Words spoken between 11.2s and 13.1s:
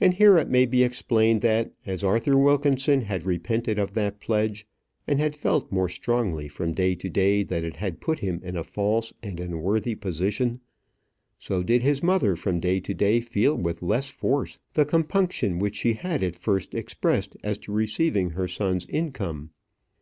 so did his mother from day to